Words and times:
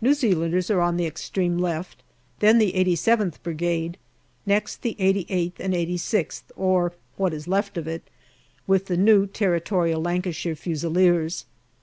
New 0.00 0.14
Zealanders 0.14 0.70
are 0.70 0.80
on 0.80 0.96
the 0.96 1.04
extreme 1.04 1.58
left, 1.58 2.02
then 2.38 2.56
the 2.56 2.72
87th 2.72 3.34
Brigade, 3.42 3.98
next 4.46 4.80
the 4.80 4.96
88th 4.98 5.60
and 5.60 5.74
86th, 5.74 6.44
or 6.56 6.94
what 7.18 7.34
is 7.34 7.46
left 7.46 7.76
of 7.76 7.86
it, 7.86 8.08
with 8.66 8.86
the 8.86 8.96
new 8.96 9.26
Territorial 9.26 10.00
Lancashire 10.00 10.54
Fusiliers. 10.56 11.44